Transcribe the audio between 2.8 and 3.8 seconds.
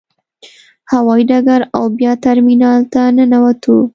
ته ننوتو.